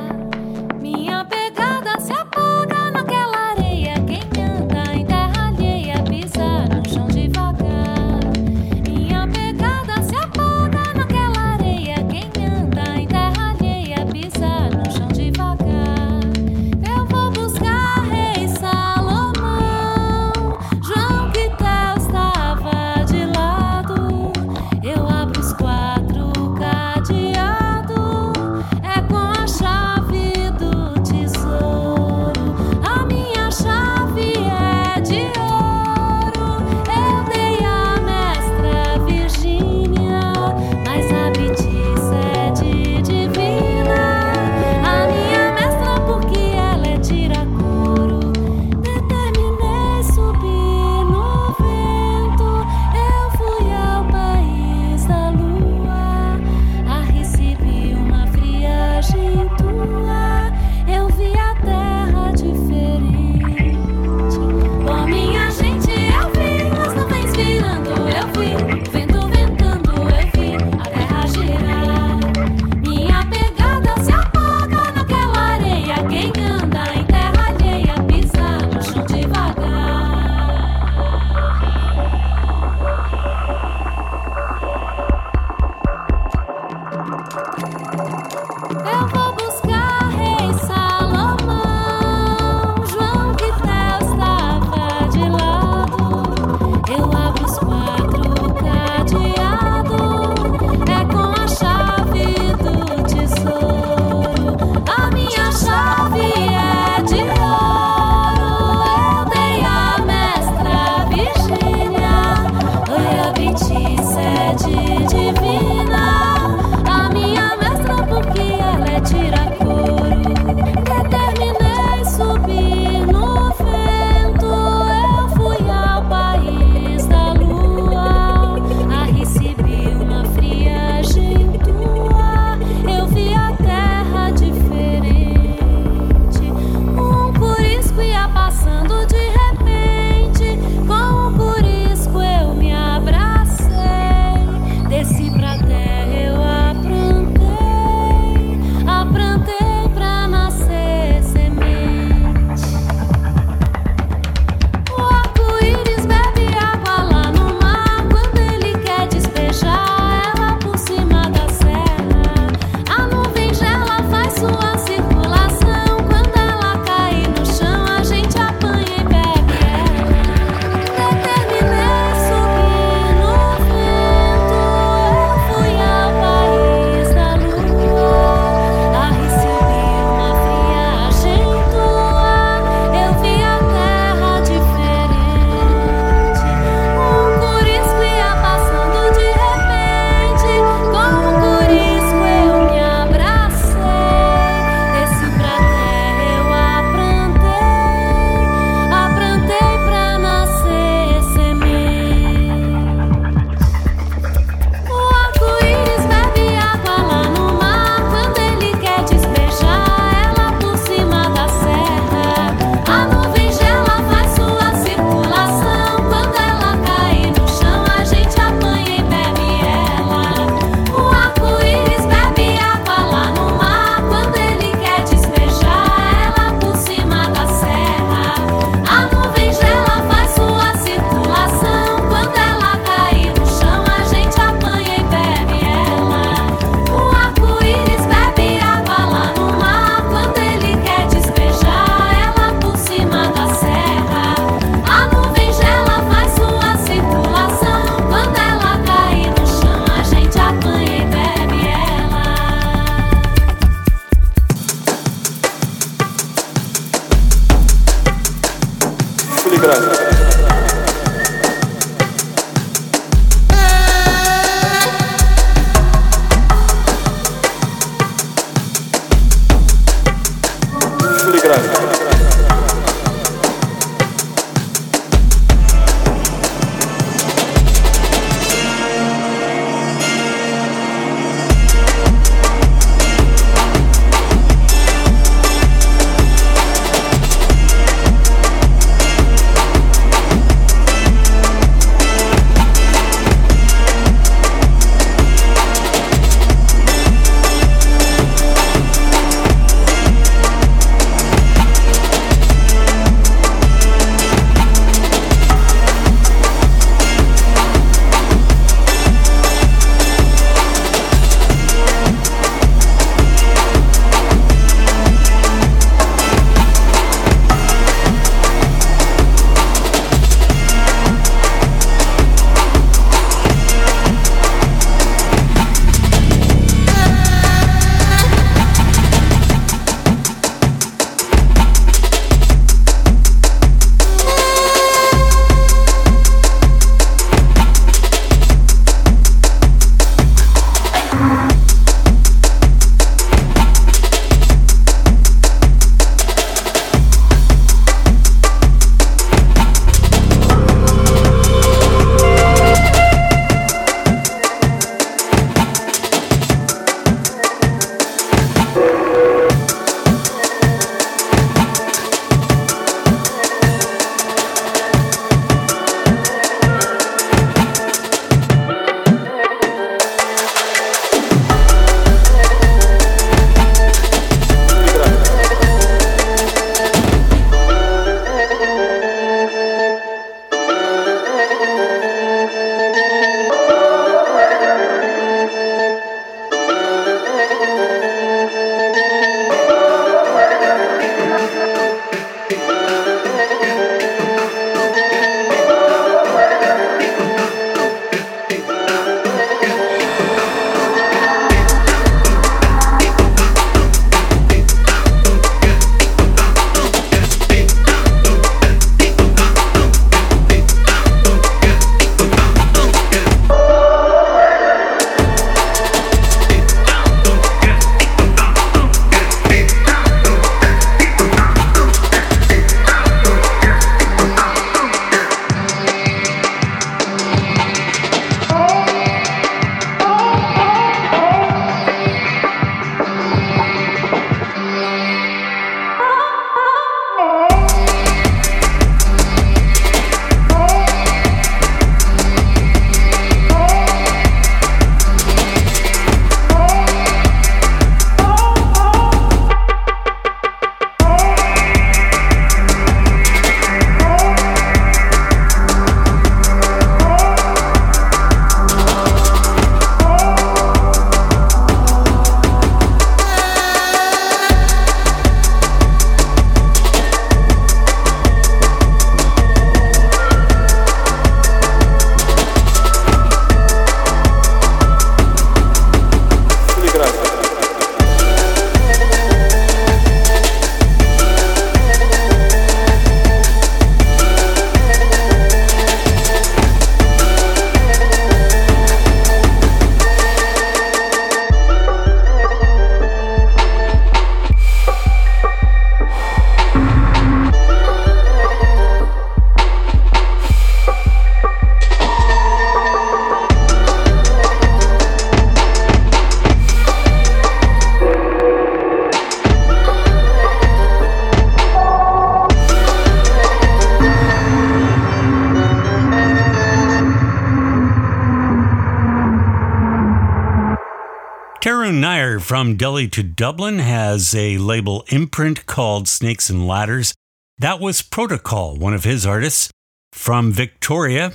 From 522.60 522.76
Delhi 522.76 523.08
to 523.08 523.24
Dublin 523.24 523.80
has 523.80 524.36
a 524.36 524.58
label 524.58 525.06
imprint 525.08 525.66
called 525.66 526.10
Snakes 526.10 526.50
and 526.50 526.68
Ladders. 526.68 527.14
That 527.58 527.80
was 527.80 528.02
Protokhal, 528.02 528.78
one 528.78 528.94
of 528.94 529.06
his 529.06 529.26
artists. 529.26 529.72
From 530.12 530.52
Victoria, 530.52 531.32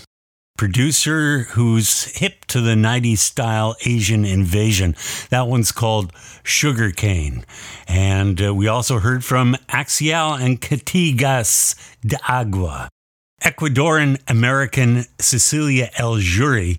producer 0.58 1.44
who's 1.52 2.18
hip 2.18 2.44
to 2.48 2.60
the 2.60 2.74
90s 2.74 3.16
style 3.20 3.74
Asian 3.86 4.26
invasion. 4.26 4.96
That 5.30 5.48
one's 5.48 5.72
called 5.72 6.12
Sugarcane. 6.42 7.46
And 7.88 8.44
uh, 8.44 8.54
we 8.54 8.68
also 8.68 8.98
heard 8.98 9.24
from 9.24 9.56
Axial 9.70 10.34
and 10.34 10.60
Cantigas 10.60 11.74
de 12.06 12.18
Agua. 12.28 12.90
Ecuadorian 13.42 14.20
American 14.28 15.06
Cecilia 15.18 15.88
Eljuri 15.96 16.76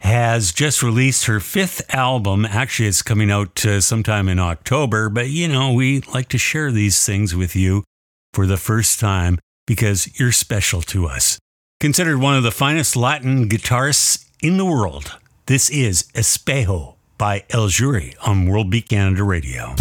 has 0.00 0.52
just 0.52 0.82
released 0.82 1.26
her 1.26 1.40
fifth 1.40 1.82
album. 1.94 2.44
Actually, 2.44 2.88
it's 2.88 3.02
coming 3.02 3.30
out 3.30 3.64
uh, 3.64 3.80
sometime 3.80 4.28
in 4.28 4.38
October, 4.38 5.08
but 5.08 5.28
you 5.28 5.48
know, 5.48 5.72
we 5.72 6.00
like 6.12 6.28
to 6.28 6.38
share 6.38 6.72
these 6.72 7.04
things 7.04 7.34
with 7.34 7.54
you 7.54 7.84
for 8.32 8.46
the 8.46 8.56
first 8.56 8.98
time 8.98 9.38
because 9.66 10.18
you're 10.18 10.32
special 10.32 10.82
to 10.82 11.06
us. 11.06 11.38
Considered 11.80 12.18
one 12.18 12.36
of 12.36 12.42
the 12.42 12.50
finest 12.50 12.96
Latin 12.96 13.48
guitarists 13.48 14.26
in 14.42 14.56
the 14.56 14.64
world, 14.64 15.16
this 15.46 15.70
is 15.70 16.04
Espejo 16.14 16.96
by 17.18 17.40
Eljuri 17.50 18.14
on 18.26 18.46
World 18.46 18.70
Beat 18.70 18.88
Canada 18.88 19.22
Radio. 19.22 19.74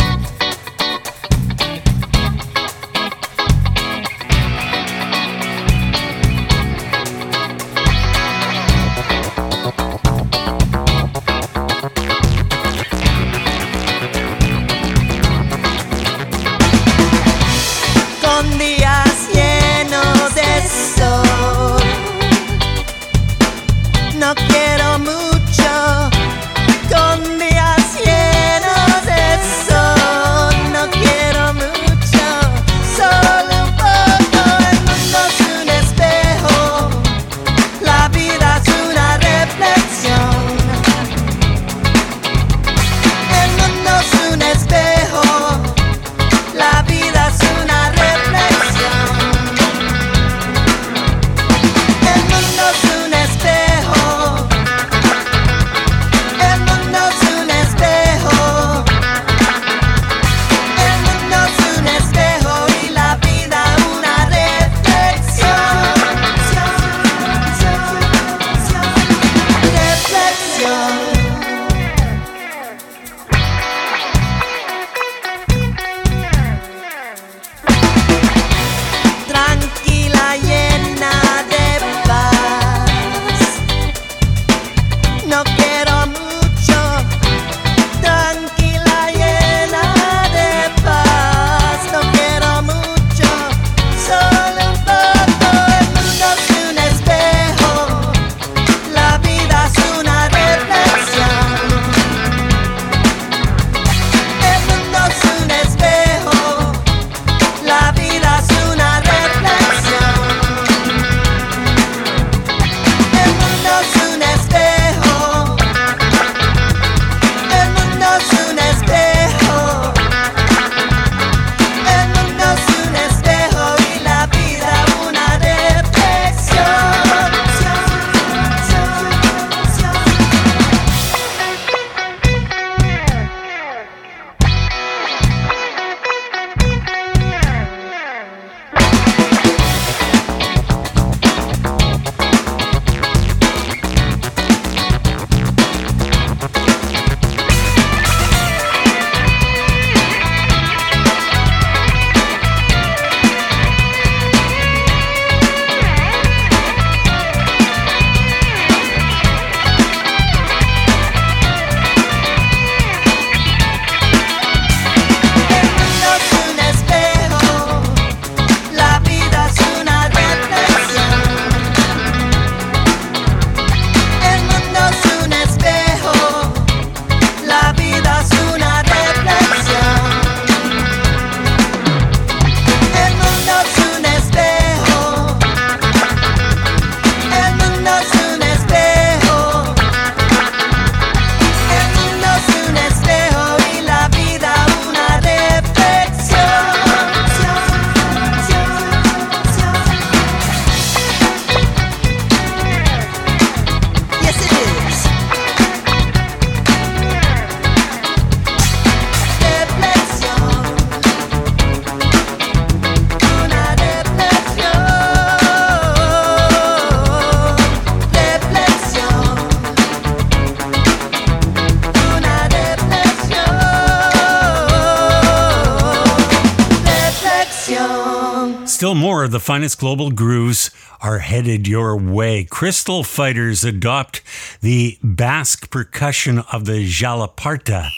finest 229.50 229.80
global 229.80 230.12
grooves 230.12 230.70
are 231.02 231.18
headed 231.18 231.68
your 231.68 231.97
way. 231.97 232.43
Crystal 232.43 233.02
Fighters 233.04 233.64
adopt 233.64 234.22
the 234.62 235.00
Basque 235.02 235.72
percussion 235.72 236.43
of 236.54 236.66
the 236.66 236.86
txalaparta 236.86 237.89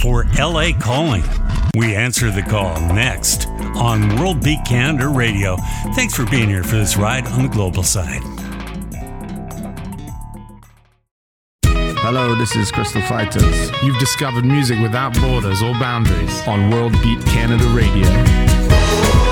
for 0.00 0.24
LA 0.38 0.70
Calling. 0.80 1.22
We 1.76 1.94
answer 1.94 2.30
the 2.30 2.40
call 2.40 2.80
next 2.94 3.48
on 3.76 4.18
World 4.18 4.42
Beat 4.42 4.64
Canada 4.64 5.08
Radio. 5.08 5.58
Thanks 5.94 6.14
for 6.14 6.24
being 6.24 6.48
here 6.48 6.64
for 6.64 6.76
this 6.76 6.96
ride 6.96 7.26
on 7.26 7.42
the 7.42 7.50
global 7.50 7.82
side. 7.82 8.22
Hello, 12.00 12.34
this 12.34 12.56
is 12.56 12.72
Crystal 12.72 13.02
Fighters. 13.02 13.70
You've 13.82 13.98
discovered 13.98 14.46
music 14.46 14.80
without 14.80 15.12
borders 15.20 15.62
or 15.62 15.74
boundaries 15.74 16.40
on 16.48 16.70
World 16.70 16.92
Beat 17.02 17.22
Canada 17.26 17.66
Radio. 17.76 19.23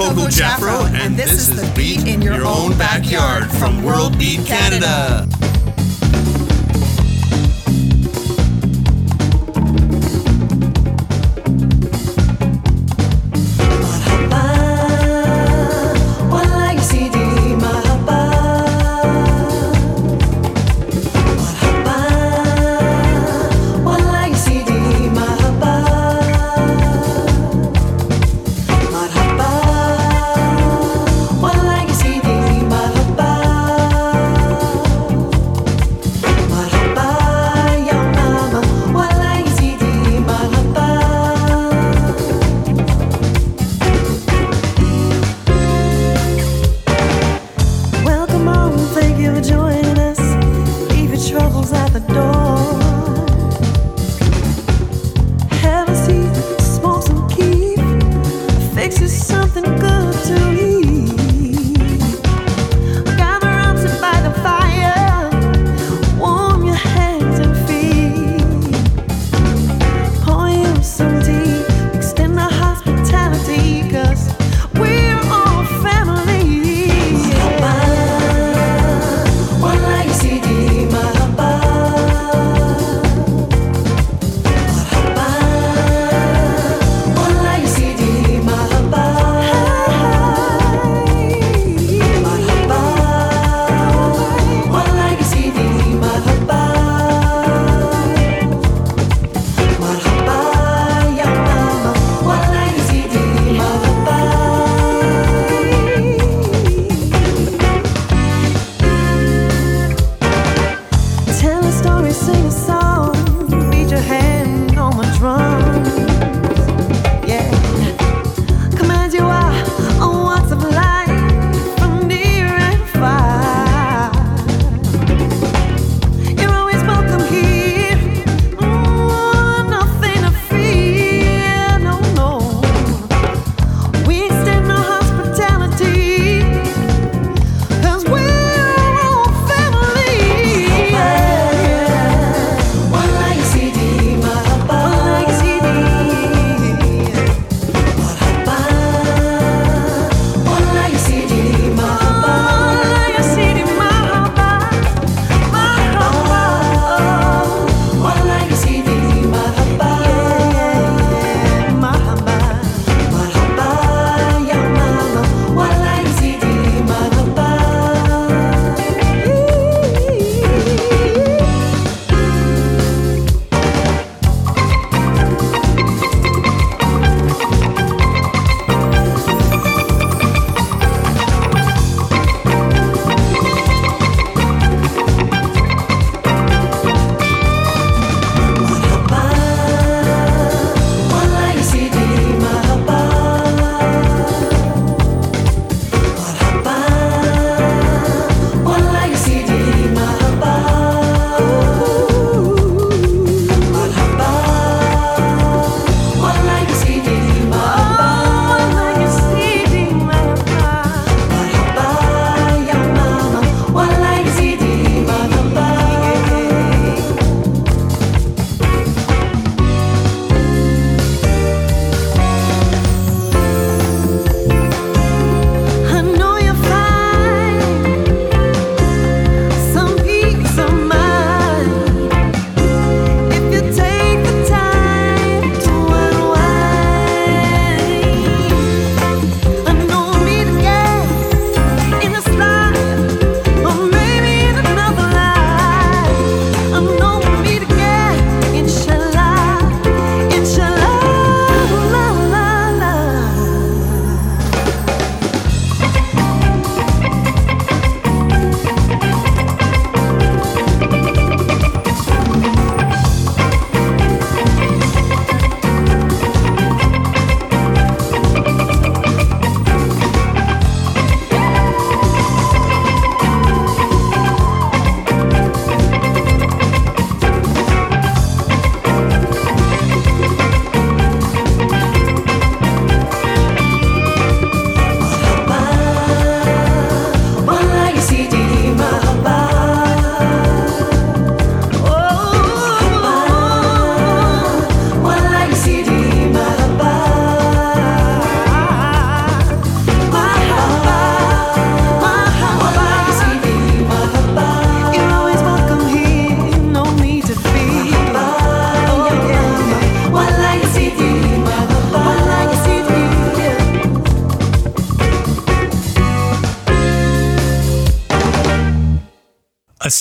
Coco 0.00 0.28
Jafro, 0.28 0.90
and, 0.94 1.14
this, 1.14 1.32
is 1.32 1.54
the 1.54 1.70
Beat 1.76 2.06
in 2.06 2.22
Your, 2.22 2.36
your 2.36 2.46
Own 2.46 2.70
Backyard 2.78 3.50
from 3.50 3.84
World 3.84 4.18
Beat 4.18 4.46
Canada. 4.46 5.26
Canada. 5.28 5.49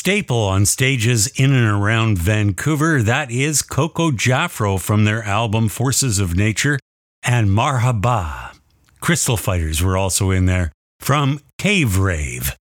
Staple 0.09 0.41
on 0.41 0.65
stages 0.65 1.27
in 1.35 1.53
and 1.53 1.67
around 1.67 2.17
Vancouver, 2.17 3.03
that 3.03 3.29
is 3.29 3.61
Coco 3.61 4.09
Jafro 4.09 4.81
from 4.81 5.05
their 5.05 5.21
album 5.21 5.69
Forces 5.69 6.17
of 6.17 6.35
Nature 6.35 6.79
and 7.21 7.47
Marhaba. 7.47 8.57
Crystal 9.01 9.37
Fighters 9.37 9.83
were 9.83 9.95
also 9.95 10.31
in 10.31 10.47
there 10.47 10.71
from 10.99 11.39
Cave 11.59 11.99
Rave 11.99 12.55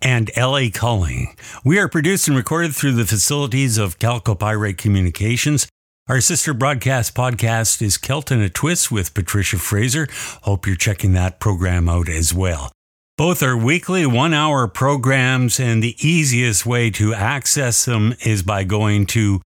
and 0.00 0.30
LA 0.34 0.68
Calling. 0.72 1.36
We 1.62 1.78
are 1.78 1.88
produced 1.90 2.26
and 2.26 2.38
recorded 2.38 2.74
through 2.74 2.92
the 2.92 3.04
facilities 3.04 3.76
of 3.76 3.98
Calcopyrite 3.98 4.78
Communications. 4.78 5.68
Our 6.08 6.22
sister 6.22 6.54
broadcast 6.54 7.14
podcast 7.14 7.82
is 7.82 7.98
Kelton 7.98 8.40
a 8.40 8.48
Twist 8.48 8.90
with 8.90 9.12
Patricia 9.12 9.58
Fraser. 9.58 10.08
Hope 10.44 10.66
you're 10.66 10.74
checking 10.74 11.12
that 11.12 11.38
program 11.38 11.86
out 11.86 12.08
as 12.08 12.32
well. 12.32 12.72
Both 13.16 13.44
are 13.44 13.56
weekly 13.56 14.04
one 14.06 14.34
hour 14.34 14.66
programs, 14.66 15.60
and 15.60 15.80
the 15.80 15.94
easiest 16.04 16.66
way 16.66 16.90
to 16.90 17.14
access 17.14 17.84
them 17.84 18.16
is 18.24 18.42
by 18.42 18.64
going 18.64 19.06
to 19.06 19.40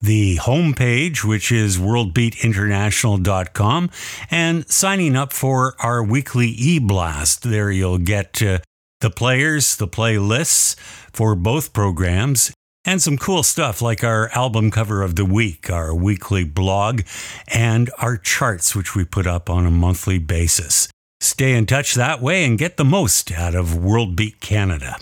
the 0.00 0.38
homepage, 0.38 1.22
which 1.22 1.52
is 1.52 1.78
worldbeatinternational.com, 1.78 3.90
and 4.28 4.68
signing 4.68 5.14
up 5.14 5.32
for 5.32 5.76
our 5.78 6.02
weekly 6.02 6.48
e 6.48 6.80
blast. 6.80 7.44
There 7.44 7.70
you'll 7.70 7.98
get 7.98 8.42
uh, 8.42 8.58
the 9.00 9.10
players, 9.10 9.76
the 9.76 9.86
playlists 9.86 10.74
for 11.12 11.36
both 11.36 11.72
programs, 11.72 12.52
and 12.84 13.00
some 13.00 13.16
cool 13.16 13.44
stuff 13.44 13.80
like 13.80 14.02
our 14.02 14.30
album 14.30 14.72
cover 14.72 15.00
of 15.00 15.14
the 15.14 15.24
week, 15.24 15.70
our 15.70 15.94
weekly 15.94 16.42
blog, 16.42 17.02
and 17.46 17.88
our 17.98 18.16
charts, 18.16 18.74
which 18.74 18.96
we 18.96 19.04
put 19.04 19.28
up 19.28 19.48
on 19.48 19.64
a 19.64 19.70
monthly 19.70 20.18
basis. 20.18 20.88
Stay 21.22 21.52
in 21.52 21.66
touch 21.66 21.94
that 21.94 22.20
way 22.20 22.44
and 22.44 22.58
get 22.58 22.76
the 22.76 22.84
most 22.84 23.30
out 23.30 23.54
of 23.54 23.76
World 23.76 24.16
Beat 24.16 24.40
Canada. 24.40 24.96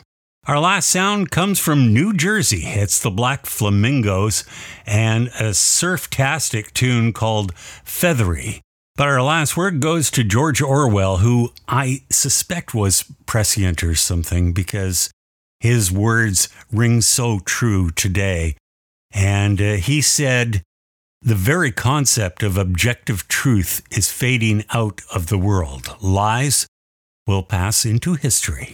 Our 0.46 0.60
last 0.60 0.90
sound 0.90 1.30
comes 1.30 1.58
from 1.58 1.94
New 1.94 2.12
Jersey. 2.12 2.64
It's 2.66 3.00
the 3.00 3.10
Black 3.10 3.46
Flamingos 3.46 4.44
and 4.84 5.28
a 5.40 5.54
surf-tastic 5.54 6.74
tune 6.74 7.14
called 7.14 7.54
Feathery. 7.54 8.60
But 8.96 9.08
our 9.08 9.22
last 9.22 9.56
word 9.56 9.80
goes 9.80 10.10
to 10.10 10.22
George 10.22 10.60
Orwell, 10.60 11.18
who 11.18 11.54
I 11.66 12.02
suspect 12.10 12.74
was 12.74 13.10
prescient 13.24 13.82
or 13.82 13.94
something 13.94 14.52
because 14.52 15.10
his 15.58 15.90
words 15.90 16.50
ring 16.70 17.00
so 17.00 17.38
true 17.46 17.90
today. 17.90 18.56
And 19.10 19.58
uh, 19.58 19.72
he 19.76 20.02
said, 20.02 20.62
the 21.22 21.34
very 21.34 21.70
concept 21.70 22.42
of 22.42 22.56
objective 22.56 23.28
truth 23.28 23.82
is 23.90 24.10
fading 24.10 24.64
out 24.72 25.02
of 25.12 25.26
the 25.26 25.36
world. 25.36 25.94
Lies 26.00 26.66
will 27.26 27.42
pass 27.42 27.84
into 27.84 28.14
history. 28.14 28.72